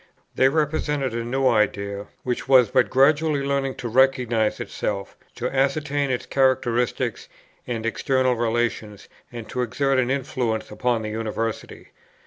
They 0.33 0.49
represented 0.49 1.13
a 1.13 1.23
new 1.23 1.47
idea, 1.47 2.07
which 2.23 2.47
was 2.47 2.71
but 2.71 2.89
gradually 2.89 3.43
learning 3.43 3.75
to 3.75 3.87
recognize 3.87 4.59
itself, 4.59 5.15
to 5.35 5.47
ascertain 5.55 6.09
its 6.09 6.25
characteristics 6.25 7.29
and 7.67 7.85
external 7.85 8.33
relations, 8.33 9.07
and 9.31 9.47
to 9.49 9.61
exert 9.61 9.99
an 9.99 10.09
influence 10.09 10.71
upon 10.71 11.03
the 11.03 11.09
University. 11.11 11.89